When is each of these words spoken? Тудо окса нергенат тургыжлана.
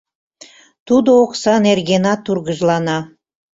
Тудо 0.87 1.09
окса 1.23 1.53
нергенат 1.65 2.19
тургыжлана. 2.25 2.97